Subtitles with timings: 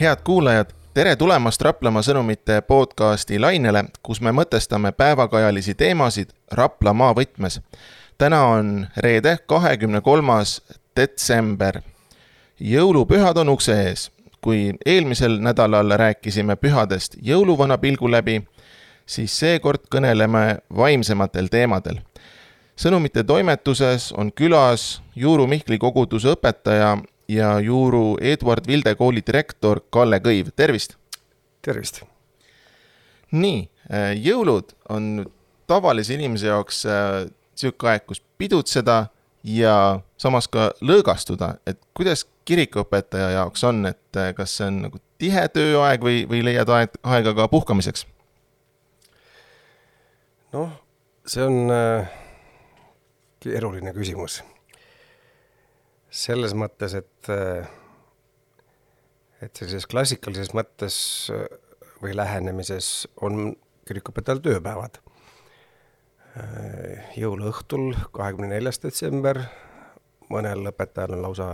[0.00, 7.60] head kuulajad, tere tulemast Raplamaa sõnumite podcasti lainele, kus me mõtestame päevakajalisi teemasid Rapla maavõtmes.
[8.18, 10.62] täna on reede, kahekümne kolmas
[10.96, 11.82] detsember.
[12.60, 14.10] jõulupühad on ukse ees.
[14.40, 18.42] kui eelmisel nädalal rääkisime pühadest jõuluvana pilgu läbi,
[19.06, 22.00] siis seekord kõneleme vaimsematel teemadel
[22.76, 26.96] sõnumite toimetuses on külas Juuru Mihkli koguduse õpetaja
[27.30, 30.96] ja Juuru Eduard Vilde kooli direktor Kalle Kõiv, tervist!
[31.62, 32.02] tervist!
[33.30, 35.26] nii, äh, jõulud on
[35.70, 37.28] tavalise inimese jaoks äh,
[37.62, 39.04] aeg, kus pidutseda
[39.46, 45.02] ja samas ka lõõgastuda, et kuidas kirikuõpetaja jaoks on, et äh, kas see on nagu
[45.20, 48.06] tihe tööaeg või, või leiad aeg, aega ka puhkamiseks?
[50.56, 50.72] noh,
[51.22, 51.70] see on
[53.40, 54.40] keeruline küsimus
[56.10, 57.30] selles mõttes, et,
[59.42, 60.96] et sellises klassikalises mõttes
[62.02, 63.54] või lähenemises on
[63.88, 65.00] kirikuõpetajal tööpäevad.
[67.16, 69.42] jõuluõhtul, kahekümne neljas detsember,
[70.30, 71.48] mõnel õpetajal on lausa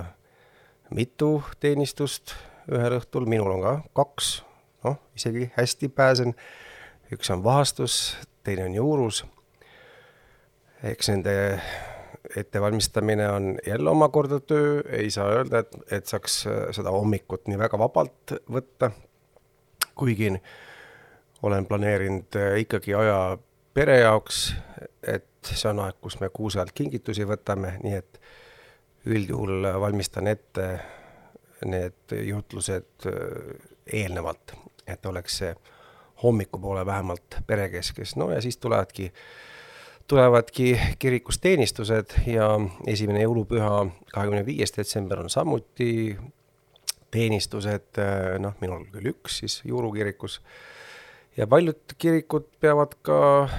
[0.91, 2.35] mitu teenistust
[2.71, 4.43] ühel õhtul, minul on ka kaks,
[4.85, 6.35] noh, isegi hästi pääsen.
[7.13, 9.25] üks on vahastus, teine on juurus.
[10.83, 11.61] eks nende
[12.37, 17.59] ettevalmistamine on jälle omakorda töö, ei saa öelda, et, et saaks äh, seda hommikut nii
[17.59, 18.91] väga vabalt võtta,
[19.95, 20.33] kuigi
[21.43, 23.39] olen planeerinud äh, ikkagi aja
[23.75, 24.55] pere jaoks,
[25.03, 28.21] et see on aeg, kus me kuuse alt kingitusi võtame, nii et
[29.07, 30.69] üldjuhul valmistan ette
[31.67, 35.55] need jutlused äh, eelnevalt, et oleks see
[36.23, 39.21] hommikupoole vähemalt perekeskes, no ja siis tulevadki äh,
[40.07, 42.49] tulevadki kirikus teenistused ja
[42.87, 46.17] esimene jõulupüha, kahekümne viies detsember on samuti
[47.11, 47.99] teenistused,
[48.43, 50.41] noh, minul küll üks siis Juuru kirikus.
[51.37, 53.51] ja paljud kirikud peavad ka äh,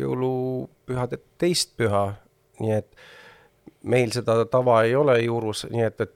[0.00, 2.08] jõulupühade teist püha,
[2.60, 2.92] nii et
[3.82, 6.14] meil seda tava ei ole Juurus, nii et, et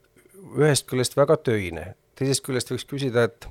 [0.59, 3.49] ühest küljest väga töine, teisest küljest võiks küsida, et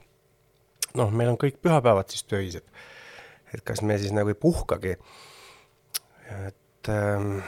[0.96, 2.66] noh, meil on kõik pühapäevad siis töised
[3.54, 4.96] et kas me siis nagu ei puhkagi.
[6.48, 7.40] et ähm,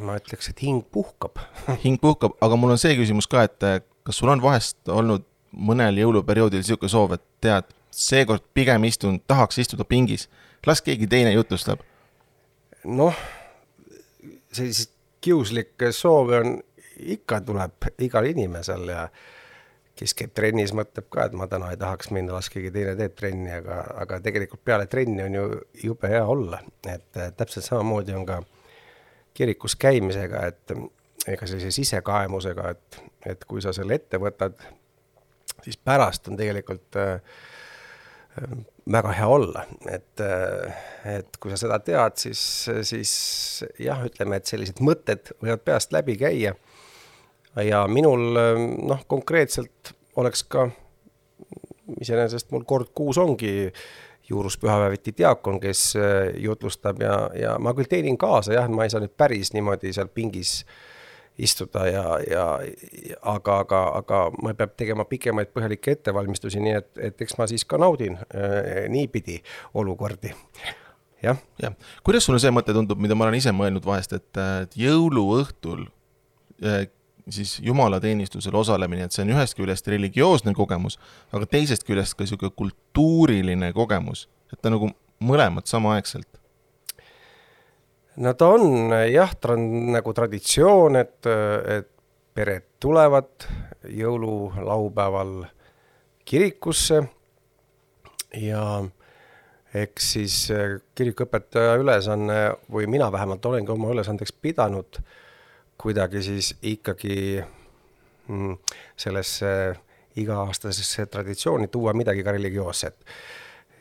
[0.00, 1.40] ma ütleks, et hing puhkab
[1.84, 5.24] hing puhkab, aga mul on see küsimus ka, et äh, kas sul on vahest olnud
[5.56, 10.28] mõnel jõuluperioodil niisugune soov, et tead, seekord pigem istun, tahaks istuda pingis,
[10.66, 11.80] las keegi teine jutustab?
[12.84, 13.16] noh,
[14.52, 14.92] selliseid
[15.24, 16.52] kiuslikke soove on,
[16.96, 19.24] ikka tuleb igal inimesel ja äh,
[19.96, 23.14] kes käib trennis, mõtleb ka, et ma täna ei tahaks minna, las keegi teine teeb
[23.16, 25.46] trenni, aga, aga tegelikult peale trenni on ju
[25.86, 26.60] jube hea olla,
[26.92, 28.42] et täpselt samamoodi on ka
[29.36, 30.76] kirikus käimisega, et
[31.26, 33.00] ega sellise sisekaemusega, et,
[33.32, 34.60] et kui sa selle ette võtad,
[35.64, 37.40] siis pärast on tegelikult äh,
[38.92, 40.22] väga hea olla, et,
[41.16, 42.40] et kui sa seda tead, siis,
[42.86, 43.12] siis
[43.82, 46.54] jah, ütleme, et sellised mõtted võivad peast läbi käia
[47.64, 48.34] ja minul
[48.88, 50.68] noh, konkreetselt oleks ka,
[52.00, 53.70] iseenesest mul kord kuus ongi
[54.28, 58.90] juurus pühapäeviti diakon, kes äh, jutlustab ja, ja ma küll teenin kaasa jah, ma ei
[58.90, 60.62] saa nüüd päris niimoodi seal pingis
[61.38, 62.46] istuda ja, ja
[63.22, 67.66] aga, aga, aga ma pean tegema pikemaid põhjalikke ettevalmistusi, nii et, et eks ma siis
[67.68, 69.38] ka naudin äh, niipidi
[69.74, 70.32] olukordi
[71.22, 71.38] jah.
[71.62, 75.86] jah, kuidas sulle see mõte tundub, mida ma olen ise mõelnud vahest, et, et jõuluõhtul
[76.64, 76.88] äh,
[77.30, 80.98] siis jumalateenistusel osalemine, et see on ühest küljest religioosne kogemus,
[81.34, 84.90] aga teisest küljest ka niisugune kultuuriline kogemus, et ta nagu
[85.26, 86.28] mõlemad samaaegselt.
[88.16, 91.90] no ta on jah, ta on nagu traditsioon, et, et
[92.36, 93.48] pered tulevad
[93.90, 95.34] jõululaupäeval
[96.26, 97.02] kirikusse
[98.36, 98.62] ja
[99.74, 100.40] eks siis
[100.94, 102.40] kirikuõpetaja ülesanne
[102.72, 105.14] või mina vähemalt olengi oma ülesandeks pidanud äh,
[105.78, 107.42] kuidagi siis ikkagi
[108.28, 108.54] mm,
[108.96, 109.50] sellesse
[110.16, 112.96] iga-aastasesse traditsiooni tuua midagi ka religioosset.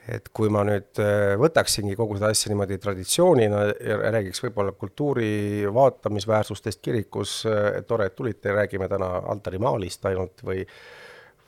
[0.05, 5.65] et kui ma nüüd äh, võtaksingi kogu seda asja niimoodi traditsioonina ja räägiks võib-olla kultuuri
[5.73, 10.61] vaatamisväärsustest kirikus, äh, tore, et tulite, räägime täna altarimaalist ainult või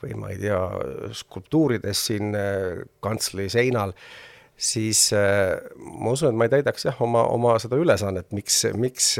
[0.02, 0.58] või ma ei tea,
[1.20, 3.94] skulptuuridest siin äh, kantslei seinal
[4.58, 9.14] siis äh, ma usun, et ma ei täidaks jah, oma, oma seda ülesannet, miks, miks,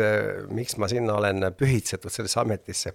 [0.50, 2.92] miks ma sinna olen pühitsetud sellesse ametisse.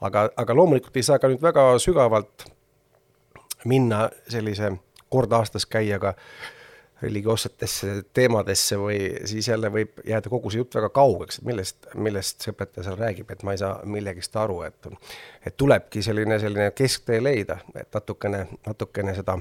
[0.00, 2.48] aga, aga loomulikult ei saa ka nüüd väga sügavalt
[3.68, 4.72] minna sellise
[5.12, 6.14] kord aastas käia ka
[7.02, 12.44] religioossetesse teemadesse või siis jälle võib jääda kogu see jutt väga kaugeks, et millest, millest
[12.44, 14.90] see õpetaja seal räägib, et ma ei saa millegist aru, et
[15.46, 19.38] et tulebki selline, selline kesktee leida, et natukene, natukene seda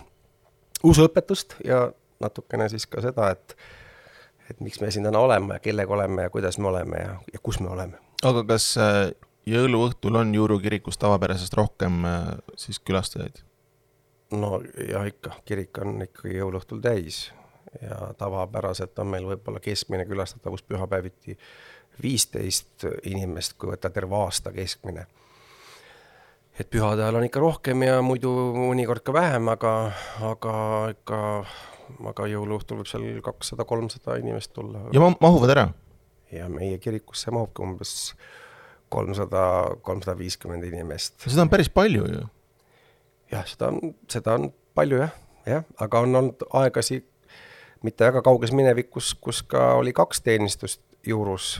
[0.90, 1.84] usuõpetust ja
[2.22, 3.56] natukene siis ka seda, et
[4.52, 7.40] et miks me siin täna oleme ja kellega oleme ja kuidas me oleme ja, ja
[7.44, 8.00] kus me oleme.
[8.24, 9.12] aga kas äh,
[9.48, 13.44] jõuluõhtul on Juru kirikus tavapärasest rohkem äh, siis külastajaid?
[14.32, 17.30] no jah, ikka, kirik on ikkagi jõuluõhtul täis
[17.82, 21.38] ja tavapäraselt on meil võib-olla keskmine külastatavus pühapäeviti
[22.02, 25.06] viisteist inimest, kui võtta terve aasta keskmine.
[26.60, 29.92] et pühade ajal on ikka rohkem ja muidu mõnikord ka vähem, aga,
[30.32, 30.56] aga
[30.92, 31.20] ikka,
[32.12, 34.88] aga jõuluõhtul võib seal kakssada, kolmsada inimest tulla.
[34.94, 35.68] ja mahuvad ära?
[36.32, 38.14] ja meie kirikusse mahubki umbes
[38.92, 39.44] kolmsada,
[39.82, 41.20] kolmsada viiskümmend inimest.
[41.28, 42.26] seda on päris palju ju.
[43.32, 45.16] jah, seda on, seda on palju jah,
[45.48, 47.02] jah, aga on olnud aegasi
[47.84, 51.60] mitte väga kauges minevikus, kus ka oli kaks teenistust juurus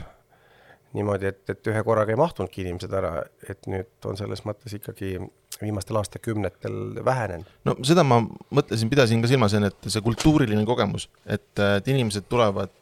[0.92, 5.16] niimoodi, et, et ühe korraga ei mahtunudki inimesed ära, et nüüd on selles mõttes ikkagi
[5.62, 7.48] viimastel aastakümnetel vähenenud.
[7.68, 8.20] no seda ma
[8.50, 12.74] mõtlesin, pidasin ka silmas enne, et see kultuuriline kogemus, et, et inimesed tulevad,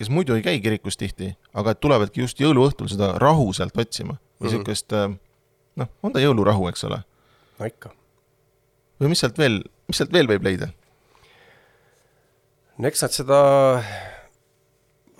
[0.00, 4.18] kes muidu ei käi kirikus tihti, aga et tulevadki just jõuluõhtul seda rahu sealt otsima
[4.40, 4.50] või mm.
[4.50, 4.96] niisugust
[5.80, 7.02] noh, on ta jõulurahu, eks ole?
[7.58, 7.92] no ikka.
[9.00, 10.70] või mis sealt veel, mis sealt veel võib leida?
[12.78, 13.40] no eks nad seda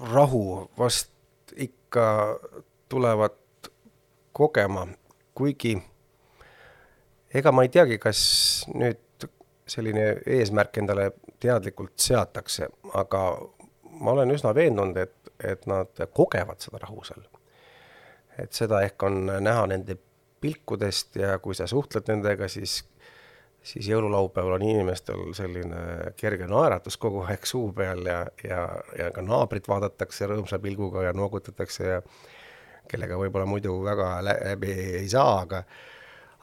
[0.00, 0.44] rahu
[0.78, 1.10] vast
[1.56, 2.06] ikka
[2.90, 3.36] tulevad
[4.32, 4.86] kogema,
[5.34, 5.76] kuigi
[7.34, 8.20] ega ma ei teagi, kas
[8.74, 9.26] nüüd
[9.70, 11.10] selline eesmärk endale
[11.40, 12.68] teadlikult seatakse,
[12.98, 13.24] aga
[14.00, 17.26] ma olen üsna veendunud, et, et nad kogevad seda rahu seal.
[18.40, 19.98] et seda ehk on näha nende
[20.40, 22.80] pilkudest ja kui sa suhtled nendega, siis
[23.62, 28.62] siis jõululaupäeval on inimestel selline kerge naeratus kogu aeg suu peal ja, ja,
[28.98, 31.98] ja ka naabrit vaadatakse rõõmsa pilguga ja noogutatakse ja
[32.88, 34.72] kellega võib-olla muidu väga läbi
[35.02, 35.62] ei saa, aga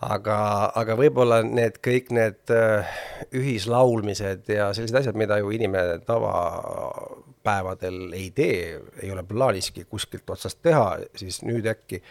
[0.06, 0.38] aga,
[0.78, 2.98] aga võib-olla need kõik need äh,
[3.36, 10.62] ühislaulmised ja sellised asjad, mida ju inimene tavapäevadel ei tee, ei ole plaaniski kuskilt otsast
[10.66, 12.02] teha, siis nüüd äkki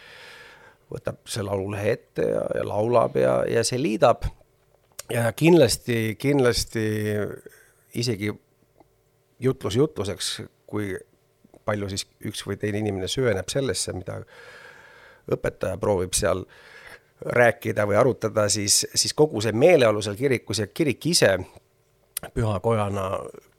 [0.91, 4.27] võtab see laululehe ette ja, ja laulab ja, ja see liidab.
[5.11, 6.83] Ja kindlasti, kindlasti
[7.95, 8.33] isegi
[9.39, 10.31] jutlus jutluseks,
[10.67, 10.97] kui
[11.67, 14.19] palju siis üks või teine inimene süveneb sellesse, mida
[15.31, 16.43] õpetaja proovib seal
[17.21, 21.39] rääkida või arutada, siis, siis kogu see meeleolu seal kirikus ja kirik ise
[22.35, 23.07] pühakojana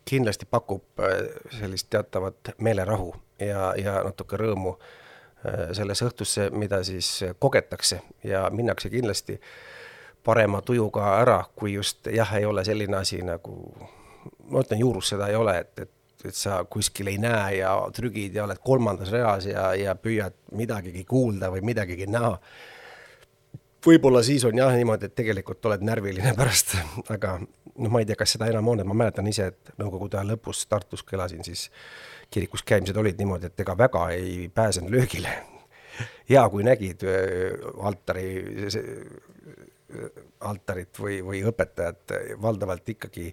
[0.06, 1.28] kindlasti pakub äh,
[1.60, 8.90] sellist teatavat meelerahu ja, ja natuke rõõmu äh, sellesse õhtusse, mida siis kogetakse ja minnakse
[8.94, 9.40] kindlasti
[10.28, 13.54] parema tujuga ära, kui just jah, ei ole selline asi nagu,
[14.52, 18.36] ma ütlen, juurus seda ei ole, et, et, et sa kuskil ei näe ja trügid
[18.36, 22.34] ja oled kolmandas reas ja, ja püüad midagigi kuulda või midagigi näha.
[23.88, 26.76] Võib-olla siis on jah niimoodi, et tegelikult oled närviline pärast,
[27.16, 30.20] aga noh, ma ei tea, kas seda enam on, et ma mäletan ise, et nõukogude
[30.20, 31.68] aja lõpus Tartus, kui elasin, siis
[32.34, 35.32] kirikus käimised olid niimoodi, et ega väga ei pääsenud löögile.
[36.30, 37.04] hea, kui nägid
[37.84, 38.28] altari
[40.44, 42.12] altarit või, või õpetajat
[42.42, 43.32] valdavalt ikkagi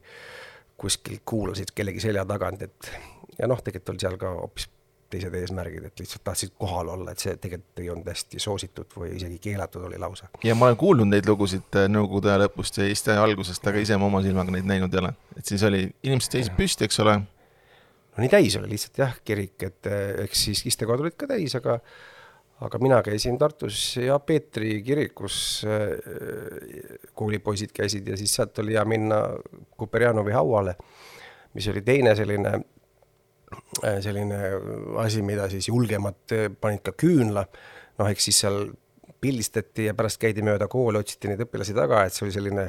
[0.78, 2.90] kuskil kuulasid kellegi selja tagant, et
[3.38, 4.68] ja noh, tegelikult oli seal ka hoopis
[5.14, 9.12] teised eesmärgid, et lihtsalt tahtsid kohal olla, et see tegelikult ei olnud hästi soositud või
[9.18, 10.30] isegi keelatud oli lausa.
[10.44, 13.82] ja ma olen kuulnud neid lugusid äh, Nõukogude aja lõpust ja Eesti aja algusest, aga
[13.82, 15.14] ise ma oma silmaga neid näinud ei ole.
[15.38, 17.20] et siis oli, inimesed seisid püsti, eks ole.
[17.20, 21.54] no nii täis oli lihtsalt jah, kirik, et äh, eks siis istekohad olid ka täis,
[21.60, 21.78] aga
[22.64, 28.84] aga mina käisin Tartus ja Peetri kirikus, äh, koolipoisid käisid ja siis sealt oli hea
[28.88, 29.20] minna
[29.76, 30.76] Kuperjanovi hauale,
[31.54, 32.58] mis oli teine selline,
[34.04, 34.38] selline
[35.02, 37.46] asi, mida siis julgemad äh, panid ka küünla,
[37.98, 38.66] noh, eks siis seal
[39.24, 42.68] pildistati ja pärast käidi mööda kooli, otsiti neid õpilasi taga, et see oli selline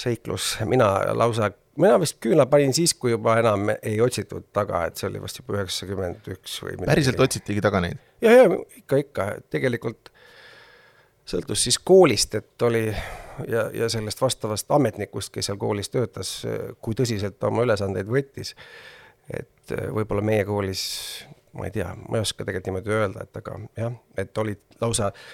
[0.00, 1.50] seiklus, mina lausa
[1.80, 5.40] mina vist küünla panin siis, kui juba enam ei otsitud taga, et see oli vast
[5.40, 6.90] juba üheksakümmend üks või midagi.
[6.92, 8.00] päriselt otsitigi taga neid?
[8.24, 8.48] ja, ja
[8.80, 10.10] ikka, ikka, tegelikult
[11.30, 16.40] sõltus siis koolist, et oli ja, ja sellest vastavast ametnikust, kes seal koolis töötas,
[16.82, 18.54] kui tõsiselt ta oma ülesandeid võttis.
[19.36, 20.82] Et võib-olla meie koolis,
[21.56, 25.10] ma ei tea, ma ei oska tegelikult niimoodi öelda, et aga jah, et olid lausa
[25.12, 25.24] äh,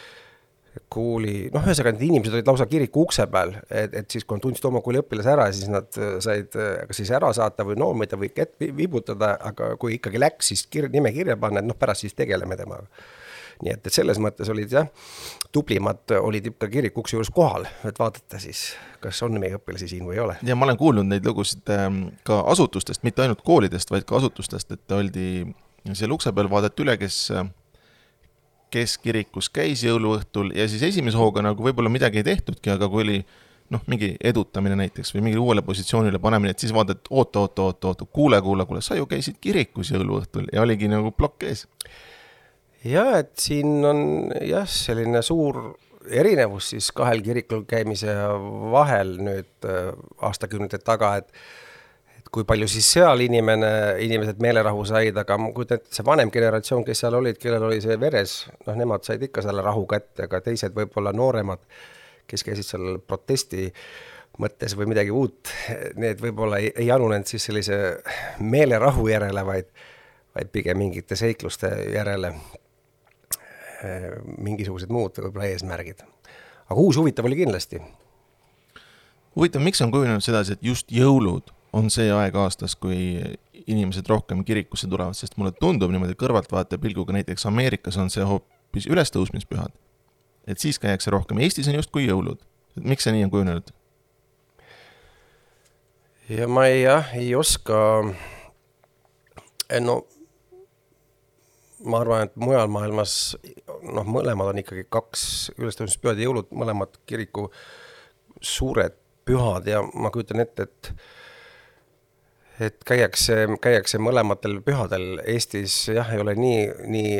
[0.93, 4.45] kooli, noh, ühesõnaga need inimesed olid lausa kiriku ukse peal, et, et siis, kui nad
[4.45, 7.79] tundsid oma kooli õpilase ära, siis nad äh, said äh, kas siis ära saata või
[7.81, 11.79] noomida või kätt vibutada, aga kui ikkagi läks, siis kir-, nime kirja panna, et noh,
[11.79, 12.89] pärast siis tegeleme temaga.
[13.63, 14.89] Nii et, et selles mõttes olid jah,
[15.55, 18.69] tublimad olid ikka kiriku ukse juures kohal, et vaadata siis,
[19.03, 20.39] kas on meie õpilasi siin või ei ole.
[20.47, 24.77] ja ma olen kuulnud neid lugusid ähm, ka asutustest, mitte ainult koolidest, vaid ka asutustest,
[24.77, 25.47] et oldi
[25.93, 27.31] seal ukse peal, vaadati üle, kes
[28.77, 33.05] kes kirikus käis jõuluõhtul ja siis esimese hooga nagu võib-olla midagi ei tehtudki, aga kui
[33.05, 33.21] oli
[33.73, 37.93] noh, mingi edutamine näiteks või mingile uuele positsioonile panemine, et siis vaadati, oota, oota, oota,
[37.93, 41.67] oota, kuule, kuule, kuule, sa ju käisid kirikus jõuluõhtul ja oligi nagu plokk ees.
[42.87, 44.01] Ja et siin on
[44.45, 45.61] jah, selline suur
[46.07, 48.15] erinevus siis kahel kirikul käimise
[48.73, 49.95] vahel nüüd äh,
[50.29, 51.33] aastakümnete taga, et
[52.17, 53.69] et kui palju siis seal inimene,
[54.03, 57.79] inimesed meelerahu said, aga ma kujutan ette, see vanem generatsioon, kes seal olid, kellel oli
[57.85, 61.63] see veres, noh, nemad said ikka selle rahu kätte, aga teised võib-olla nooremad,
[62.27, 63.69] kes käisid seal protesti
[64.43, 65.55] mõttes või midagi uut,
[66.03, 67.79] need võib-olla ei, ei anunenud siis sellise
[68.43, 69.71] meelerahu järele, vaid,
[70.35, 72.35] vaid pigem mingite seikluste järele,
[74.39, 76.03] mingisugused muud võib-olla eesmärgid.
[76.67, 77.81] aga uus huvitav oli kindlasti.
[79.37, 83.21] huvitav, miks on kujunenud sedasi, et just jõulud on see aeg aastas, kui
[83.67, 88.87] inimesed rohkem kirikusse tulevad, sest mulle tundub niimoodi kõrvaltvaataja pilguga, näiteks Ameerikas on see hoopis
[88.87, 89.73] ülestõusmispühad.
[90.47, 92.41] et siis käiakse rohkem, Eestis on justkui jõulud.
[92.81, 93.73] miks see nii on kujunenud?
[96.29, 97.77] ja ma ei, jah, ei oska,
[99.81, 100.07] no
[101.85, 103.37] ma arvan, et mujal maailmas
[103.83, 105.27] noh, mõlemad on ikkagi kaks
[105.59, 107.51] ülestõusmispühad ja jõulud, mõlemad kiriku
[108.41, 110.93] suured pühad ja ma kujutan ette, et
[112.61, 116.61] et käiakse, käiakse mõlematel pühadel, Eestis jah, ei ole nii,
[116.93, 117.13] nii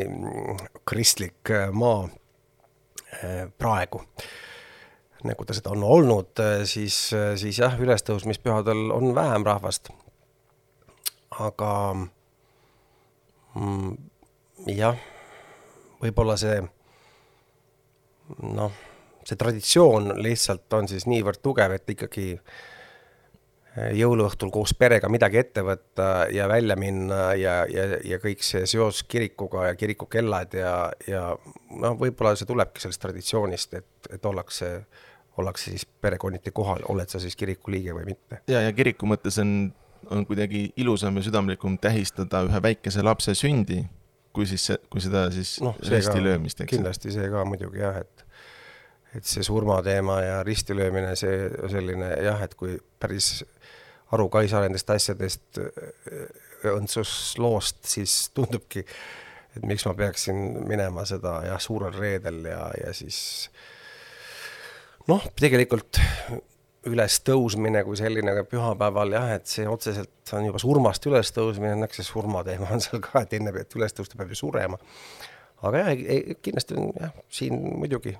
[0.87, 4.01] kristlik äh, maa äh, praegu,
[5.27, 6.97] nagu ta seda on olnud, äh, siis,
[7.41, 9.91] siis jah, ülestõusmispühadel on vähem rahvast.
[11.37, 11.71] aga
[13.53, 13.97] mm,
[14.73, 14.97] jah,
[16.03, 16.61] võib-olla see
[18.43, 18.73] noh,
[19.27, 25.63] see traditsioon lihtsalt on siis niivõrd tugev, et ikkagi äh, jõuluõhtul koos perega midagi ette
[25.65, 30.73] võtta ja välja minna ja, ja, ja kõik see seos kirikuga ja kirikukellad ja,
[31.07, 31.23] ja
[31.71, 34.71] noh, võib-olla see tulebki sellest traditsioonist, et, et ollakse,
[35.37, 38.41] ollakse siis perekonniti kohal, oled sa siis kiriku liige või mitte.
[38.49, 39.69] ja, ja kiriku mõttes on,
[40.09, 43.83] on kuidagi ilusam ja südamlikum tähistada ühe väikese lapse sündi,
[44.37, 46.69] kui siis, kui seda siis no, risti löömist, eks.
[46.75, 48.25] kindlasti see ka muidugi jah, et
[49.17, 53.39] et see surmateema ja ristilöömine, see selline jah, et kui päris
[54.13, 56.27] aru ka ei saa nendest asjadest äh,
[56.67, 58.83] õndsusloost, siis tundubki,
[59.55, 63.19] et miks ma peaksin minema seda jah, suurel reedel ja, ja siis
[65.09, 66.01] noh, tegelikult
[66.87, 72.69] ülestõusmine kui selline pühapäeval jah, et see otseselt on juba surmast ülestõusmine, õnneks see surmateema
[72.75, 74.79] on seal ka, et enne et üles tõusta peab ju surema.
[75.67, 76.07] aga jah,
[76.41, 78.15] kindlasti on jah, siin muidugi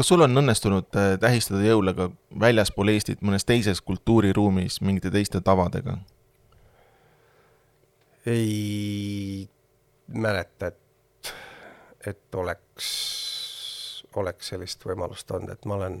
[0.00, 2.06] kas sul on õnnestunud äh, tähistada jõule ka
[2.40, 5.98] väljaspool Eestit mõnes teises kultuuriruumis mingite teiste tavadega?
[8.26, 9.48] ei
[10.08, 11.32] mäleta, et,
[12.06, 12.88] et oleks,
[14.16, 16.00] oleks sellist võimalust olnud, et ma olen,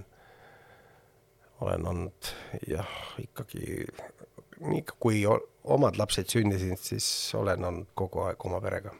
[1.60, 2.32] olen olnud
[2.68, 2.88] jah,
[3.20, 3.84] ikkagi
[4.60, 7.06] nii, kui omad lapsed sündisid, siis
[7.38, 8.92] olen olnud kogu aeg oma perega.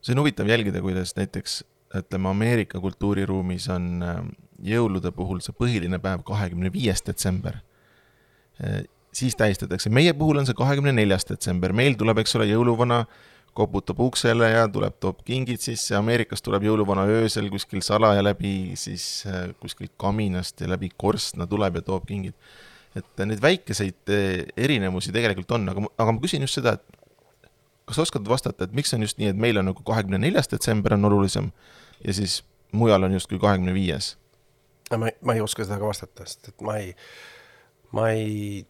[0.00, 1.62] see on huvitav jälgida, kuidas näiteks
[1.96, 4.18] ütleme, Ameerika kultuuriruumis on äh,
[4.74, 7.60] jõulude puhul see põhiline päev kahekümne viies detsember.
[8.60, 8.84] Äh,
[9.16, 13.04] siis tähistatakse, meie puhul on see kahekümne neljas detsember, meil tuleb, eks ole, jõuluvana
[13.56, 19.24] koputab uksele ja tuleb, toob kingid sisse, Ameerikas tuleb jõuluvana öösel kuskil salaja läbi siis
[19.30, 22.36] äh, kuskilt kaminast ja läbi korstna tuleb ja toob kingid.
[22.96, 24.08] et neid väikeseid
[24.56, 26.96] erinevusi tegelikult on, aga, aga ma küsin just seda, et
[27.86, 30.96] kas oskad vastata, et miks on just nii, et meil on nagu kahekümne neljas detsember
[30.96, 31.50] on olulisem
[32.04, 32.40] ja siis
[32.72, 34.16] mujal on justkui kahekümne viies?
[34.90, 36.92] ma, ma ei oska seda ka vastata, sest et ma ei,
[37.94, 38.66] ma ei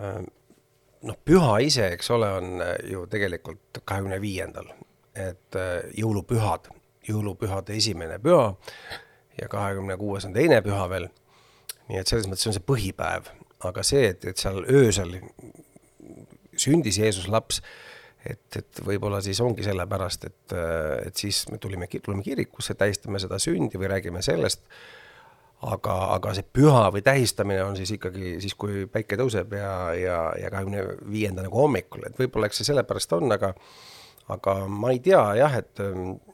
[0.00, 0.20] äh,
[1.06, 4.70] noh, püha ise, eks ole, on äh, ju tegelikult kahekümne viiendal,
[5.14, 6.70] et äh, jõulupühad,
[7.08, 8.52] jõulupühade esimene püha
[9.38, 11.08] ja kahekümne kuues on teine püha veel.
[11.88, 13.30] nii et selles mõttes on see põhipäev,
[13.64, 15.14] aga see, et, et seal öösel
[16.58, 17.62] sündis Jeesus laps,
[18.26, 20.54] et, et võib-olla siis ongi sellepärast, et,
[21.06, 24.66] et siis me tulime, tulime kirikusse, tähistame seda sündi või räägime sellest,
[25.66, 30.18] aga, aga see püha või tähistamine on siis ikkagi siis, kui päike tõuseb ja, ja,
[30.38, 33.54] ja kahekümne viienda nagu hommikul, et võib-olla eks see sellepärast on, aga
[34.28, 35.80] aga ma ei tea jah, et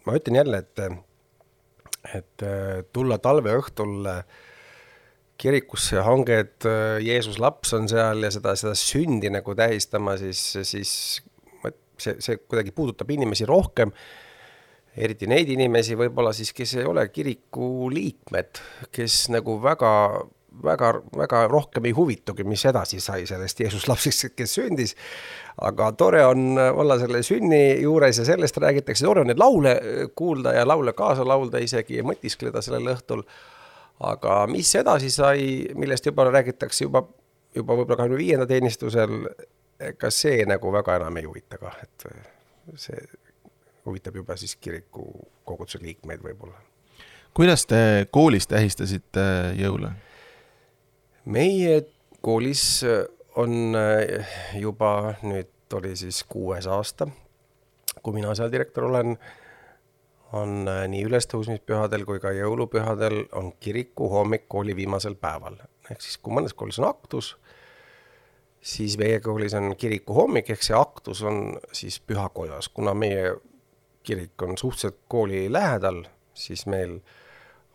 [0.04, 2.44] ma ütlen jälle, et, et
[2.92, 4.10] tulla talveõhtul
[5.40, 10.40] kirikusse hange, et äh, Jeesus laps on seal ja seda, seda sündi nagu tähistama, siis,
[10.62, 10.92] siis
[11.98, 13.92] see, see kuidagi puudutab inimesi rohkem,
[14.96, 18.62] eriti neid inimesi võib-olla siis, kes ei ole kiriku liikmed,
[18.94, 19.92] kes nagu väga
[20.62, 24.94] väga, väga rohkem ei huvitugi, mis edasi sai sellest Jeesus lapsest, kes sündis.
[25.62, 29.74] aga tore on olla selle sünni juures ja sellest räägitakse, tore on neid laule
[30.14, 33.24] kuulda ja laule kaasa laulda isegi ja mõtiskleda sellel õhtul.
[34.00, 37.04] aga mis edasi sai, millest juba räägitakse juba,
[37.54, 39.28] juba võib-olla kahekümne viienda teenistusel,
[39.98, 42.08] kas see nagu väga enam ei huvita kah, et
[42.74, 42.98] see
[43.86, 45.06] huvitab juba siis kiriku
[45.44, 46.58] koguduse liikmeid võib-olla.
[47.34, 49.24] kuidas te koolis tähistasite
[49.58, 49.92] jõule?
[51.24, 51.82] meie
[52.20, 52.84] koolis
[53.36, 53.76] on
[54.60, 57.08] juba nüüd oli siis kuues aasta,
[58.02, 59.16] kui mina seal direktor olen,
[60.34, 65.56] on nii ülestõusmispühadel kui ka jõulupühadel on kiriku hommik kooli viimasel päeval.
[65.90, 67.36] ehk siis, kui mõnes koolis on aktus,
[68.60, 73.34] siis meie koolis on kiriku hommik, ehk see aktus on siis pühakojas, kuna meie
[74.04, 76.98] kirik on suhteliselt kooli lähedal, siis meil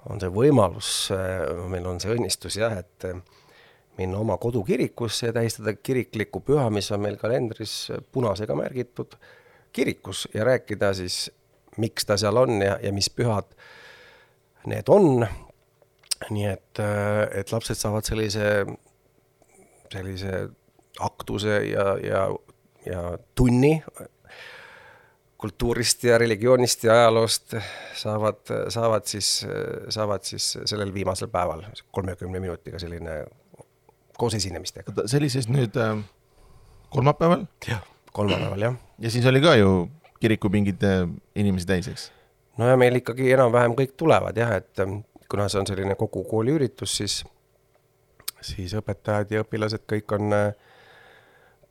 [0.10, 1.10] on see võimalus,
[1.72, 3.08] meil on see õnnistus jah, et
[4.00, 9.18] minna oma kodukirikusse ja tähistada kiriklikku püha, mis on meil kalendris punasega märgitud
[9.76, 11.28] kirikus ja rääkida siis,
[11.78, 13.52] miks ta seal on ja, ja mis pühad
[14.70, 15.28] need on.
[16.30, 16.80] nii et,
[17.32, 18.66] et lapsed saavad sellise,
[19.94, 20.34] sellise
[21.00, 22.26] aktuse ja, ja,
[22.86, 23.04] ja
[23.36, 23.78] tunni
[25.40, 27.56] kultuurist ja religioonist ja ajaloost
[27.96, 29.46] saavad, saavad siis,
[29.90, 31.64] saavad siis sellel viimasel päeval,
[31.96, 33.22] kolmekümne minutiga selline
[34.20, 34.94] koos esinemistega.
[35.06, 35.96] see oli siis nüüd äh,
[36.92, 37.46] kolmapäeval?
[37.68, 38.80] jah, kolmapäeval jah.
[39.00, 41.06] ja siis oli ka ju kirikupingid äh,
[41.36, 42.10] inimesi täis, eks?
[42.58, 46.26] no ja meil ikkagi enam-vähem kõik tulevad jah, et ähm, kuna see on selline kogu
[46.28, 47.22] kooli üritus, siis,
[48.42, 50.76] siis õpetajad ja õpilased kõik on äh,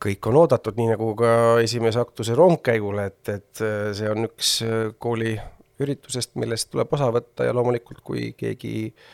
[0.03, 1.31] kõik on oodatud, nii nagu ka
[1.63, 4.59] esimese aktuse rongkäigul, et, et äh, see on üks
[5.03, 5.37] kooli
[5.79, 9.09] üritusest, millest tuleb osa võtta ja loomulikult, kui keegi äh,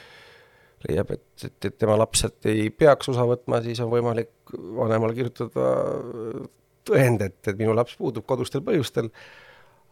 [0.89, 5.17] leiab, et, et, et tema laps sealt ei peaks osa võtma, siis on võimalik vanemale
[5.17, 5.69] kirjutada
[6.89, 9.11] tõend, et, et minu laps puudub kodustel põhjustel.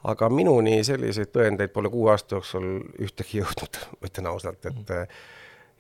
[0.03, 2.67] aga minuni selliseid tõendeid pole kuue aasta jooksul
[3.01, 3.79] ühtegi jõudnud,
[4.09, 5.15] ütlen ausalt, et mm.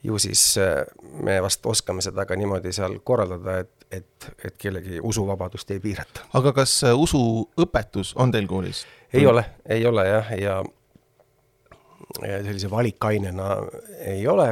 [0.03, 0.85] Ju siis äh,
[1.23, 6.27] me vast oskame seda ka niimoodi seal korraldada, et, et, et kellegi usuvabadust ei piirata.
[6.35, 8.87] aga kas äh, usuõpetus on teil koolis?
[9.12, 10.62] ei ole, ei ole jah, ja,
[12.23, 13.57] ja sellise valikainena
[14.01, 14.49] ei ole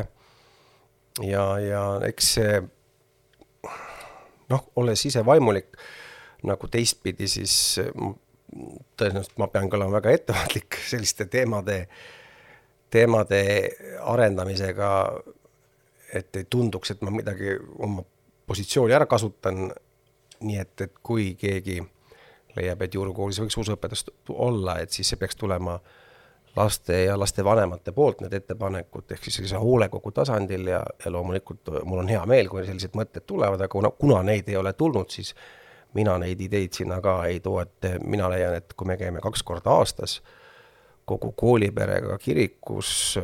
[1.22, 2.60] ja, ja eks see
[4.50, 5.74] noh, olles ise vaimulik
[6.46, 7.54] nagu teistpidi, siis
[8.98, 11.84] tõenäoliselt ma pean ka olema väga ettevaatlik selliste teemade,
[12.90, 13.42] teemade
[14.12, 14.90] arendamisega,
[16.14, 18.04] et ei tunduks, et ma midagi oma
[18.46, 19.70] positsiooni ära kasutan.
[20.40, 21.82] nii et, et kui keegi
[22.56, 25.90] leiab, et juurukoolis võiks usuõpetust olla, et siis see peaks tulema äh,
[26.56, 32.02] laste ja lastevanemate poolt need ettepanekud, ehk siis sellise hoolekogu tasandil ja, ja loomulikult mul
[32.02, 35.34] on hea meel, kui sellised mõtted tulevad, aga kuna, kuna neid ei ole tulnud, siis
[35.94, 39.42] mina neid ideid sinna ka ei too, et mina leian, et kui me käime kaks
[39.46, 40.20] korda aastas
[41.10, 43.18] kogu kooliperega kirikus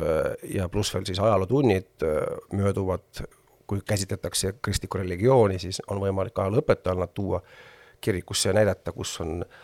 [0.53, 2.05] ja pluss veel siis ajalootunnid
[2.53, 3.23] mööduvad,
[3.67, 7.41] kui käsitletakse kristlikku religiooni, siis on võimalik ajalooõpetajal nad tuua
[8.01, 9.57] kirikusse ja näidata, kus on äh,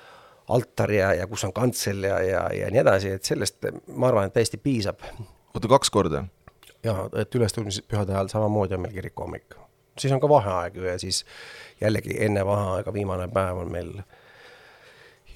[0.47, 4.27] altar ja, ja kus on kantsel ja, ja, ja nii edasi, et sellest ma arvan,
[4.27, 5.03] et täiesti piisab.
[5.53, 6.25] oota, kaks korda?
[6.83, 9.55] jaa, et ülestõusmispühade ajal samamoodi on meil kirikuhommik.
[9.99, 11.23] siis on ka vaheaeg ju ja siis
[11.81, 14.03] jällegi enne vaheaega viimane päev on meil ja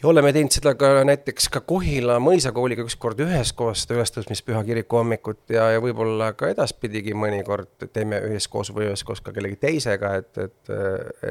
[0.07, 5.67] oleme teinud seda ka näiteks ka Kohila mõisakooliga ükskord üheskoos seda ülestõusmispüha kiriku hommikut ja,
[5.73, 10.73] ja võib-olla ka edaspidigi mõnikord teeme üheskoos või üheskoos ka kellegi teisega, et, et,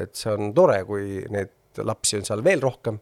[0.03, 2.99] et see on tore, kui neid lapsi on seal veel rohkem.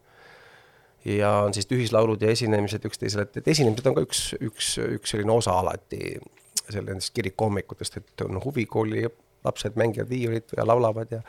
[1.05, 5.13] Ja on siis ühislaulud ja esinemised üksteisele, et, et esinemised on ka üks, üks, üks
[5.13, 6.15] selline osa alati
[6.63, 9.05] selle nendest kirikuhommikutest, et on huvikooli
[9.45, 11.21] lapsed mängivad viiulit ja laulavad ja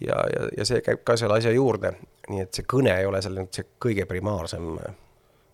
[0.00, 1.94] ja, ja, ja see käib ka selle asja juurde,
[2.28, 4.72] nii et see kõne ei ole seal nüüd see kõige primaarsem.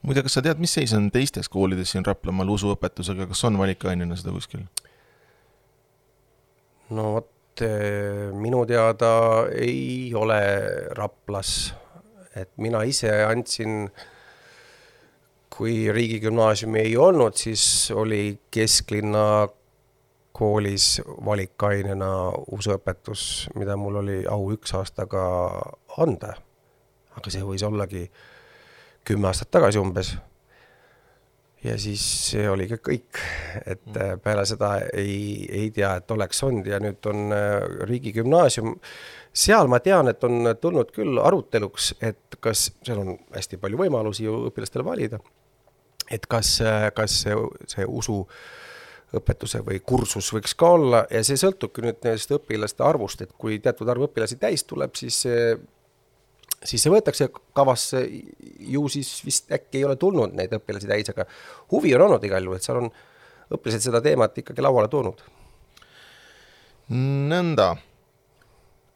[0.02, 4.16] muide, kas sa tead, mis seis on teistes koolides siin Raplamaal usuõpetusega, kas on valikainena
[4.16, 4.64] seda kuskil?
[6.96, 9.12] no vot, eh, minu teada
[9.52, 10.40] ei ole
[10.98, 11.70] Raplas
[12.36, 13.88] et mina ise andsin,
[15.50, 19.48] kui riigigümnaasiumi ei olnud, siis oli kesklinna
[20.40, 22.10] koolis valikainena
[22.56, 25.22] usuõpetus, mida mul oli au üks aasta ka
[26.00, 26.36] anda.
[27.18, 28.06] aga see võis ollagi
[29.04, 30.14] kümme aastat tagasi umbes.
[31.64, 33.20] ja siis see oligi kõik,
[33.66, 34.22] et mm.
[34.24, 37.58] peale seda ei, ei tea, et oleks olnud ja nüüd on äh,
[37.90, 38.78] riigigümnaasium,
[39.32, 44.24] seal ma tean, et on tulnud küll aruteluks, et kas, seal on hästi palju võimalusi
[44.24, 45.20] ju õpilastel valida,
[46.10, 46.56] et kas,
[46.96, 47.36] kas see,
[47.68, 48.22] see usu
[49.16, 53.58] õpetuse või kursus võiks ka olla ja see sõltubki nüüd nendest õpilaste arvust, et kui
[53.62, 55.24] teatud arv õpilasi täis tuleb, siis
[56.64, 58.02] siis see võetakse kavasse,
[58.60, 61.26] ju siis vist äkki ei ole tulnud neid õpilasi täis, aga
[61.72, 62.90] huvi on olnud igal juhul, et seal on
[63.50, 65.22] õpilased seda teemat ikkagi lauale toonud.
[66.90, 67.76] nõnda,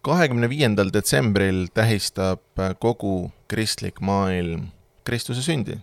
[0.05, 4.69] kahekümne viiendal detsembril tähistab kogu kristlik maailm
[5.05, 5.79] Kristuse sündi.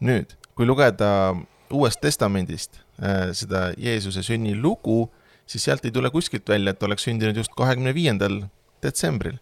[0.00, 1.34] nüüd, kui lugeda
[1.70, 2.80] Uuest Testamendist
[3.32, 5.04] seda Jeesuse sünni lugu,
[5.46, 8.40] siis sealt ei tule kuskilt välja, et oleks sündinud just kahekümne viiendal
[8.82, 9.38] detsembril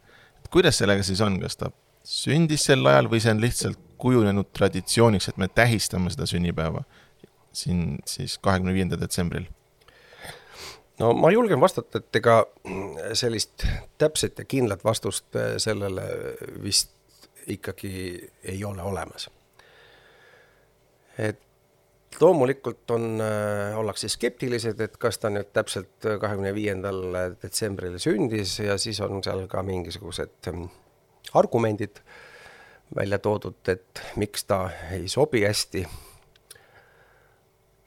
[0.51, 1.71] kuidas sellega siis on, kas ta
[2.07, 6.85] sündis sel ajal või see on lihtsalt kujunenud traditsiooniks, et me tähistame seda sünnipäeva
[7.57, 9.47] siin siis kahekümne viiendal detsembril?
[11.01, 12.39] no ma julgen vastata, et ega
[13.17, 13.67] sellist
[13.99, 16.07] täpset ja kindlat vastust sellele
[16.63, 16.93] vist
[17.47, 17.97] ikkagi
[18.43, 19.31] ei ole olemas.
[21.19, 21.41] et
[22.23, 27.03] loomulikult on, äh, ollakse skeptilised, et kas ta nüüd täpselt kahekümne viiendal
[27.43, 30.69] detsembril sündis ja siis on seal ka mingisugused ähm,
[31.35, 32.03] argumendid
[32.95, 35.87] välja toodud, et miks ta ei sobi hästi.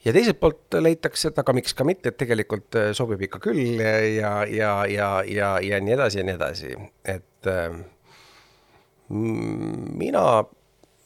[0.05, 3.79] ja teiselt poolt leitakse, et aga miks ka mitte, et tegelikult äh, sobib ikka küll
[3.79, 7.79] ja, ja, ja, ja, ja, ja nii edasi ja nii edasi, et äh,
[9.09, 10.25] mina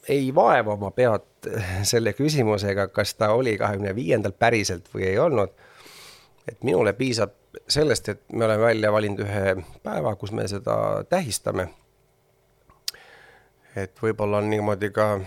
[0.08, 1.33] ei vaeva oma pead
[1.82, 5.50] selle küsimusega, kas ta oli kahekümne viiendal päriselt või ei olnud.
[6.48, 7.32] et minule piisab
[7.68, 11.68] sellest, et me oleme välja valinud ühe päeva, kus me seda tähistame.
[13.76, 15.20] et võib-olla on niimoodi ka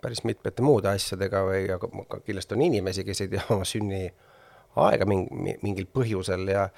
[0.00, 5.58] päris mitmete muude asjadega või aga kindlasti on inimesi, kes ei tea oma sünniaega mingi,
[5.62, 6.68] mingil põhjusel ja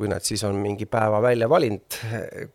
[0.00, 1.98] kui nad siis on mingi päeva välja valinud,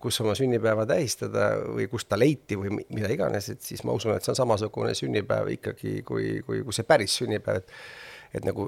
[0.02, 4.16] kus oma sünnipäeva tähistada või kus ta leiti või mida iganes, et siis ma usun,
[4.16, 8.68] et see on samasugune sünnipäev ikkagi, kui, kui, kui see päris sünnipäev, et et nagu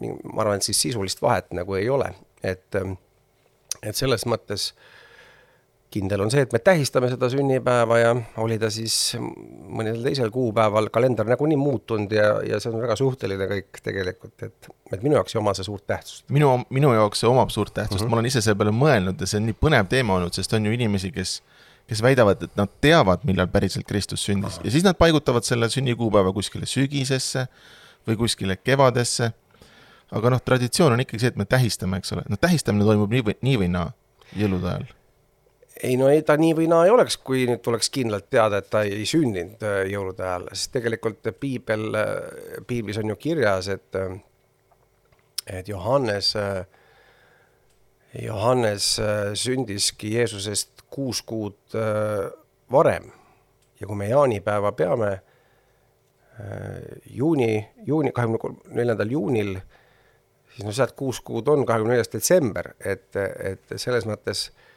[0.00, 2.10] ma arvan, et siis sisulist vahet nagu ei ole,
[2.42, 2.80] et
[3.80, 4.99] et selles mõttes äh,
[5.90, 8.10] kindel on see, et me tähistame seda sünnipäeva ja
[8.42, 13.48] oli ta siis mõnel teisel kuupäeval, kalender nagunii muutunud ja, ja see on väga suhteline
[13.50, 16.26] kõik tegelikult, et, et minu jaoks ei oma see suurt tähtsust.
[16.30, 18.10] minu, minu jaoks see omab suurt tähtsust mm, -hmm.
[18.14, 20.66] ma olen ise selle peale mõelnud ja see on nii põnev teema olnud, sest on
[20.66, 21.40] ju inimesi, kes
[21.90, 26.32] kes väidavad, et nad teavad, millal päriselt Kristus sündis ja siis nad paigutavad selle sünnikuupäeva
[26.32, 27.48] kuskile sügisesse
[28.06, 29.32] või kuskile kevadesse.
[30.10, 33.26] aga noh, traditsioon on ikkagi see, et me tähistame, eks ole, noh, tähistamine toimub nii
[33.26, 33.92] või, nii või naa
[34.36, 34.88] jõulude ajal
[35.82, 38.68] ei no ei ta nii või naa ei oleks, kui nüüd tuleks kindlalt teada, et
[38.72, 43.98] ta ei sündinud äh, jõulude ajal, sest tegelikult piibel, äh, piiblis on ju kirjas, et
[43.98, 44.18] äh,
[45.50, 46.34] et Johannes,
[48.22, 48.84] Johannes
[49.40, 51.74] sündiski Jeesusest kuus kuud
[52.70, 53.08] varem.
[53.80, 55.08] Ja kui me jaanipäeva peame
[57.10, 57.50] juuni,
[57.88, 59.56] juuni, kahekümne neljandal juunil,
[60.52, 64.69] siis no sealt kuus kuud on kahekümne neljas detsember, et, et selles mõttes äh,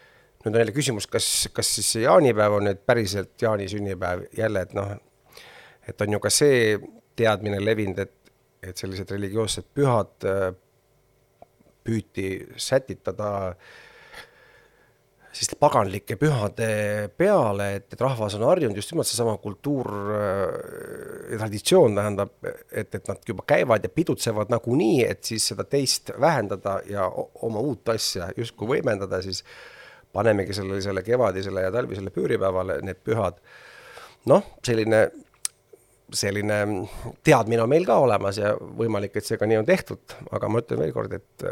[0.43, 4.25] nüüd on jälle küsimus, kas, kas siis see jaanipäev on nüüd päriselt Jaani sünnipäev?
[4.37, 4.91] Jälle, et noh,
[5.87, 6.75] et on ju ka see
[7.15, 10.51] teadmine levinud, et, et sellised religioossed pühad äh,
[11.83, 12.27] püüti
[12.59, 13.31] sätitada
[15.33, 16.67] siis paganlike pühade
[17.17, 22.35] peale, et, et rahvas on harjunud just nimelt seesama kultuur äh,, traditsioon tähendab,
[22.69, 27.63] et, et nad juba käivad ja pidutsevad nagunii, et siis seda teist vähendada ja oma
[27.63, 29.82] uut asja justkui võimendada, siis äh,
[30.13, 33.39] panemegi sellele, selle kevadisele ja talvisele püüripäevale need pühad.
[34.29, 35.05] noh, selline,
[36.13, 36.59] selline
[37.25, 40.61] teadmine on meil ka olemas ja võimalik, et see ka nii on tehtud, aga ma
[40.63, 41.47] ütlen veel kord, et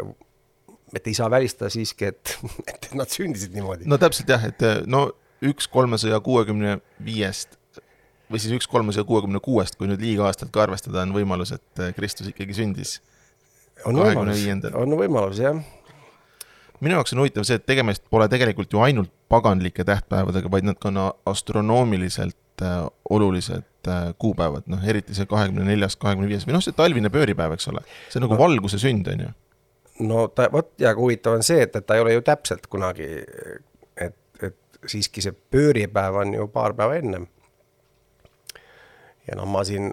[0.91, 2.37] et ei saa välistada siiski, et,
[2.71, 3.89] et nad sündisid niimoodi.
[3.89, 5.09] no täpselt jah, et no
[5.41, 7.57] üks kolmesaja kuuekümne viiest
[8.31, 12.29] või siis üks kolmesaja kuuekümne kuuest, kui nüüd liiga-aastat ka arvestada, on võimalus, et Kristus
[12.31, 12.99] ikkagi sündis.
[13.83, 14.45] on võimalus,
[14.77, 15.59] on võimalus jah
[16.81, 20.87] minu jaoks on huvitav see, et tegemist pole tegelikult ju ainult paganlike tähtpäevadega, vaid nad
[20.89, 26.65] on astronoomiliselt äh, olulised äh, kuupäevad, noh eriti see kahekümne neljas, kahekümne viies või noh,
[26.65, 28.43] see talvine pööripäev, eks ole, see on nagu no.
[28.43, 29.33] valguse sünd, on ju.
[30.07, 33.09] no ta, vot ja huvitav on see, et, et ta ei ole ju täpselt kunagi,
[34.07, 37.29] et, et siiski see pööripäev on ju paar päeva ennem
[39.29, 39.91] ja noh, ma siin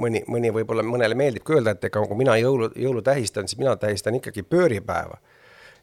[0.00, 3.60] mõni, mõni võib-olla mõnele meeldib ka öelda, et ega kui mina jõulu, jõulu tähistan, siis
[3.60, 5.20] mina tähistan ikkagi pööripäeva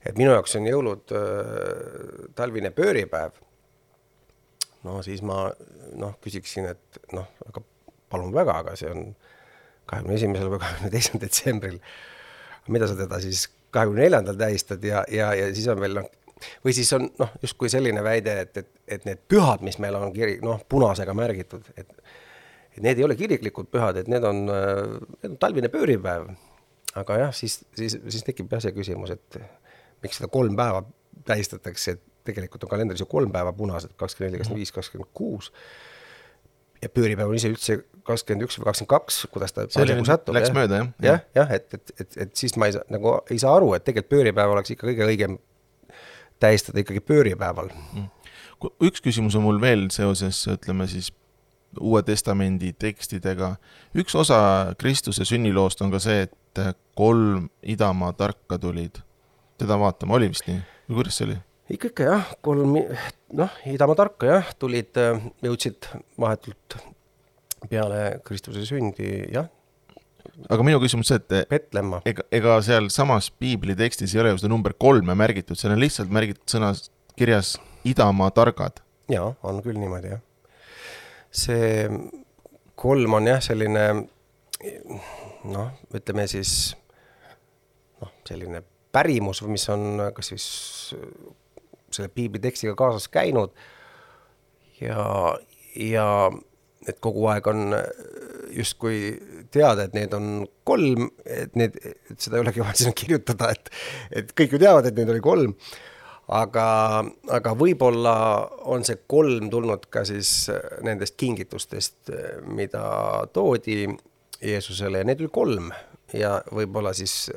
[0.08, 3.39] et minu jaoks on jõulud äh, talvine pööripäev.
[4.88, 5.48] no siis ma
[6.00, 7.63] noh, küsiksin, et noh, aga
[8.12, 9.10] palun väga, aga see on
[9.88, 11.82] kahekümne esimesel või kahekümne teisel detsembril.
[12.67, 16.10] mida sa teda siis kahekümne neljandal tähistad ja, ja, ja siis on veel noh,
[16.65, 20.12] või siis on noh, justkui selline väide, et, et, et need pühad, mis meil on
[20.15, 21.93] kiri-, noh, punasega märgitud, et
[22.78, 26.28] et need ei ole kiriklikud pühad, et need on, need on talvine pööripäev.
[26.98, 29.38] aga jah, siis, siis, siis tekib jah see küsimus, et
[30.03, 30.83] miks seda kolm päeva
[31.27, 35.51] tähistatakse, et tegelikult on kalendris ju kolm päeva punased, kakskümmend neli, kakskümmend viis, kakskümmend kuus
[36.81, 40.36] ja pööripäev on ise üldse kakskümmend üks või kakskümmend kaks, kuidas ta parasjagu satub.
[40.38, 40.55] Läks ja.
[40.57, 40.89] mööda, jah?
[41.07, 43.86] jah, jah, et, et, et, et siis ma ei saa, nagu ei saa aru, et
[43.88, 45.39] tegelikult pööripäev oleks ikka kõige õigem
[46.43, 48.10] tähistada ikkagi pööripäeval mm..
[48.86, 51.13] üks küsimus on mul veel seoses, ütleme siis
[51.77, 53.57] Uue Testamendi tekstidega.
[53.93, 54.38] üks osa
[54.79, 56.62] Kristuse sünniloost on ka see, et
[56.97, 59.01] kolm idamaa tarka tulid
[59.58, 61.38] teda vaatama, oli vist nii või kuidas see oli?
[61.74, 62.78] ikka, ikka jah, kolm,
[63.38, 64.98] noh, idamaa tarka jah, tulid,
[65.43, 65.89] jõudsid
[66.20, 66.78] vahetult
[67.67, 69.50] peale Kristuse sündi, jah.
[70.48, 72.02] aga minu küsimus see, et Petlemma.
[72.08, 76.13] ega, ega sealsamas piibli tekstis ei ole ju seda number kolme märgitud, seal on lihtsalt
[76.13, 76.88] märgitud sõnas,
[77.20, 77.56] kirjas
[77.88, 78.80] idamaa targad.
[79.12, 80.24] jaa, on küll niimoodi, jah.
[81.32, 81.89] see
[82.80, 83.86] kolm on jah, selline
[85.48, 86.52] noh, ütleme siis
[88.00, 88.63] noh, selline
[88.97, 90.47] pärimus, mis on kas siis
[91.93, 93.53] selle piibli tekstiga kaasas käinud
[94.81, 95.03] ja,
[95.75, 96.07] ja
[96.88, 97.75] et kogu aeg on
[98.53, 99.17] justkui
[99.51, 103.71] teada, et need on kolm, et need, et seda ei olegi vaja sinna kirjutada, et,
[104.21, 105.55] et kõik ju teavad, et neid oli kolm.
[106.27, 106.67] aga,
[107.31, 108.13] aga võib-olla
[108.67, 110.49] on see kolm tulnud ka siis
[110.83, 112.12] nendest kingitustest,
[112.51, 112.88] mida
[113.33, 113.86] toodi
[114.43, 115.71] Jeesusele ja neid oli kolm
[116.13, 117.30] ja võib-olla siis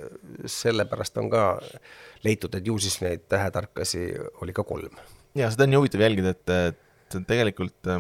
[0.47, 1.45] sellepärast on ka
[2.25, 4.07] leitud, et ju siis neid tähetarkasi
[4.43, 4.95] oli ka kolm.
[5.35, 6.55] ja seda on nii huvitav jälgida, et,
[7.11, 7.91] et tegelikult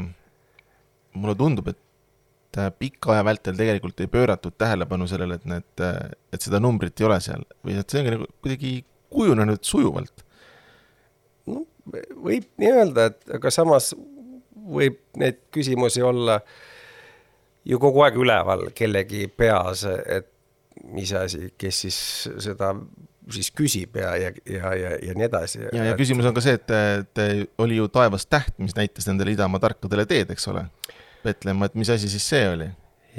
[1.14, 5.84] mulle tundub, et pika aja vältel tegelikult ei pööratud tähelepanu sellele, et need,
[6.32, 8.72] et seda numbrit ei ole seal või et see on nagu kuidagi
[9.10, 10.24] kujunenud sujuvalt.
[11.50, 11.64] no
[12.24, 13.92] võib nii öelda, et aga samas
[14.70, 16.40] võib neid küsimusi olla
[17.66, 20.29] ju kogu aeg üleval kellegi peas, et
[20.94, 21.98] mis asi, kes siis
[22.42, 22.72] seda
[23.30, 25.60] siis küsib ja, ja, ja, ja, ja nii edasi.
[25.72, 29.34] ja, ja küsimus on ka see, et, et oli ju taevas täht, mis näitas nendele
[29.36, 30.66] idamaa tarkadele teed, eks ole
[31.22, 32.70] Petlemma, et mis asi siis see oli?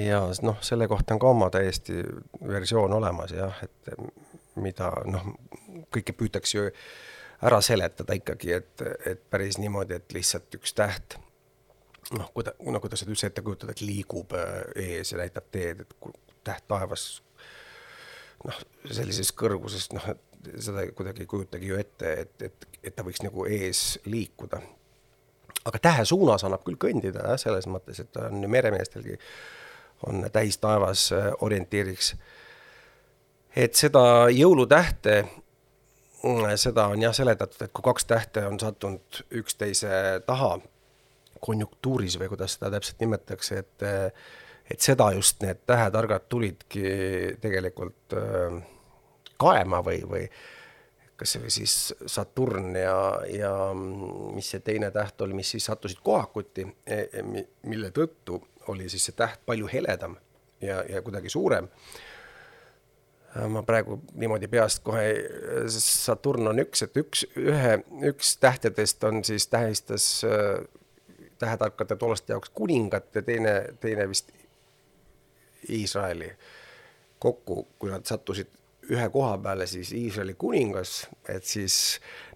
[0.02, 2.02] jaa, noh, selle kohta on ka oma täiesti
[2.48, 3.94] versioon olemas jah, et
[4.62, 5.34] mida noh,
[5.94, 6.70] kõike püütakse ju
[7.42, 11.18] ära seletada ikkagi, et, et päris niimoodi, et lihtsalt üks täht
[12.18, 15.86] noh, kuida-, no kuidas seda üldse ette kujutada, et liigub äh, ees ja näitab teed,
[15.86, 16.12] et
[16.48, 17.22] täht taevas
[18.48, 20.12] noh, sellises kõrguses, noh,
[20.58, 24.62] seda kuidagi ei kujutagi ju ette, et, et, et ta võiks nagu ees liikuda
[25.66, 29.18] aga tähe suunas annab küll kõndida jah, selles mõttes, et on meremeestelgi
[30.10, 32.16] on täis taevas äh, orientiiriks.
[33.56, 35.24] et seda jõulutähte,
[36.56, 40.58] seda on jah seletatud, et kui kaks tähte on sattunud üksteise taha
[41.42, 43.86] konjunktuuris või kuidas seda täpselt nimetatakse, et
[44.72, 46.84] et seda just need tähetargad tulidki
[47.42, 48.58] tegelikult äh,
[49.42, 50.26] kaema või, või
[51.22, 51.76] kas see oli siis
[52.10, 52.96] Saturn ja,
[53.30, 57.24] ja mis see teine täht oli, mis siis sattusid kohakuti, e, e,
[57.70, 58.40] mille tõttu
[58.74, 60.16] oli siis see täht palju heledam
[60.62, 61.70] ja, ja kuidagi suurem.
[63.48, 65.06] ma praegu niimoodi peast kohe,
[65.72, 67.78] Saturn on üks, et üks, ühe,
[68.10, 70.66] üks tähtedest on siis, tähistas äh,
[71.40, 74.34] tähetarkade tollaste jaoks kuningat ja teine, teine vist
[75.70, 76.32] Iisraeli
[77.22, 78.50] kokku, kui nad sattusid
[78.92, 81.76] ühe koha peale siis Iisraeli kuningas, et siis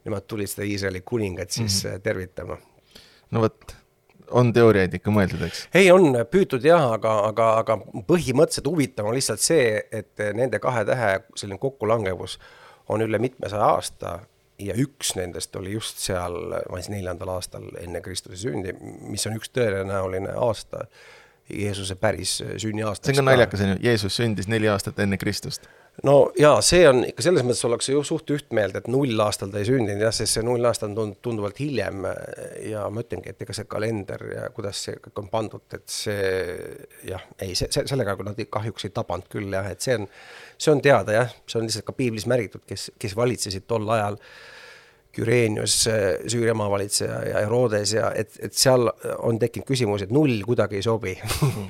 [0.05, 1.99] nemad tulid seda Iisraeli kuningat siis mm -hmm.
[1.99, 2.57] tervitama.
[3.31, 3.75] no vot,
[4.31, 5.67] on teooriaid ikka mõeldud, eks?
[5.73, 10.85] ei, on püütud jah, aga, aga, aga põhimõtteliselt huvitav on lihtsalt see, et nende kahe
[10.85, 12.39] tähe selline kokkulangevus
[12.89, 14.19] on üle mitmesaja aasta
[14.59, 16.37] ja üks nendest oli just seal,
[16.71, 18.73] ma tea, neljandal aastal enne Kristuse sündi,
[19.09, 20.85] mis on üks tõenäoline aasta
[21.49, 23.11] Jeesuse päris sünniaastaks.
[23.11, 25.67] see on ka naljakas, on ju, Jeesus sündis neli aastat enne Kristust.
[26.03, 29.61] No jaa, see on ikka selles mõttes ollakse ju suht ühtmeelt, et null aastal ta
[29.61, 32.07] ei sündinud jah, sest see null aasta on tund-, tunduvalt hiljem.
[32.65, 36.57] Ja ma ütlengi, et ega see kalender ja kuidas see kõik on pandud, et see
[37.07, 40.09] jah, ei, see, see, sellega nad kahjuks ei tabanud küll jah, et see on,
[40.57, 44.19] see on teada jah, see on lihtsalt ka piiblis märgitud, kes, kes valitsesid tol ajal.
[44.19, 44.54] äh,
[45.15, 45.77] Küreenius,
[46.27, 48.89] Süüria maavalitseja ja Herodes ja et, et seal
[49.23, 51.15] on tekkinud küsimus, et null kuidagi ei sobi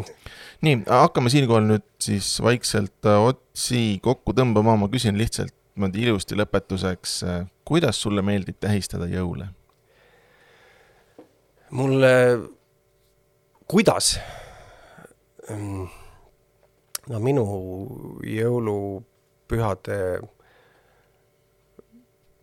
[0.65, 6.37] nii, hakkame siinkohal nüüd siis vaikselt äh, otsi kokku tõmbama, ma küsin lihtsalt niimoodi ilusti
[6.39, 9.49] lõpetuseks, äh, kuidas sulle meeldib tähistada jõule?
[11.75, 12.13] mulle,
[13.67, 14.15] kuidas?
[17.05, 17.43] no minu
[18.25, 19.97] jõulupühade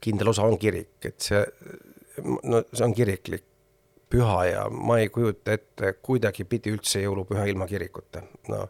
[0.02, 1.40] kindel osa on kirik, et see,
[2.42, 3.46] no see on kiriklik
[4.12, 8.66] püha ja ma ei kujuta ette kuidagipidi üldse jõulupüha ilma kirikuta, no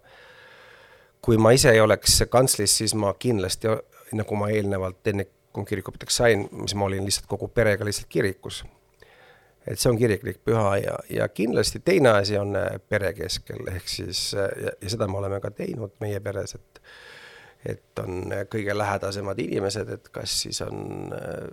[1.23, 3.71] kui ma ise ei oleks kantslis, siis ma kindlasti,
[4.19, 8.65] nagu ma eelnevalt, enne kui kirikuõpetajaks sain, siis ma olin lihtsalt kogu perega lihtsalt kirikus.
[9.67, 12.57] et see on kiriklik püha ja, ja kindlasti teine asi on
[12.89, 16.81] pere keskel, ehk siis ja, ja seda me oleme ka teinud meie peres, et
[17.67, 21.53] et on kõige lähedasemad inimesed, et kas siis on äh,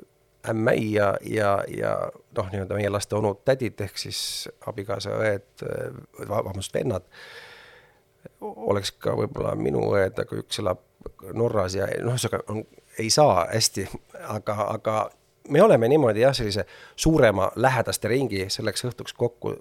[0.50, 1.94] ämmäi ja, ja, ja
[2.38, 4.22] noh, nii-öelda meie laste onud-tädid ehk siis
[4.68, 7.06] abikaasa õed, äh, vabandust, vennad,
[8.42, 10.86] oleks ka võib-olla minu õed, aga üks elab
[11.34, 12.64] Norras ja noh, ühesõnaga
[13.00, 13.86] ei saa hästi,
[14.28, 14.96] aga, aga
[15.50, 19.56] me oleme niimoodi jah, sellise suurema lähedaste ringi selleks õhtuks kokku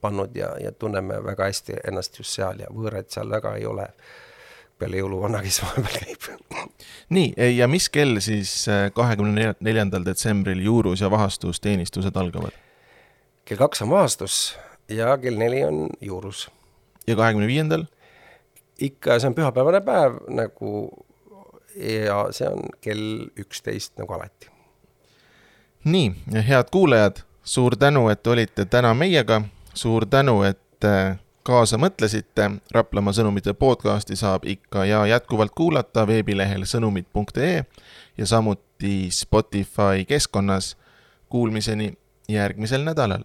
[0.00, 3.86] pannud ja, ja tunneme väga hästi ennast just seal ja võõraid seal väga ei ole
[4.82, 6.28] peale jõuluvana, kes vahepeal käib.
[7.14, 12.58] nii, ja mis kell siis äh, kahekümne neljandal detsembril juurus ja vahastusteenistused algavad?
[13.44, 14.42] kell kaks on vahastus
[14.88, 16.48] ja kell neli on juurus.
[17.06, 17.86] ja kahekümne viiendal?
[18.78, 20.72] ikka, see on pühapäevane päev nagu
[21.76, 24.50] ja see on kell üksteist nagu alati.
[25.84, 26.14] nii,
[26.48, 29.42] head kuulajad, suur tänu, et olite täna meiega,
[29.74, 36.62] suur tänu, et äh, kaasa mõtlesite, Raplamaa sõnumite podcasti saab ikka ja jätkuvalt kuulata veebilehel
[36.68, 37.64] sõnumid.ee
[38.18, 40.76] ja samuti Spotify keskkonnas.
[41.28, 41.94] Kuulmiseni
[42.28, 43.24] järgmisel nädalal